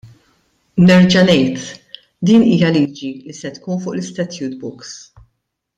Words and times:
Nerġa' 0.85 1.23
ngħid, 1.27 1.67
din 2.31 2.47
hija 2.53 2.73
liġi 2.79 3.13
li 3.27 3.39
se 3.43 3.53
tkun 3.59 3.81
fuq 3.85 3.95
l-istatute 3.95 4.63
books. 4.65 4.99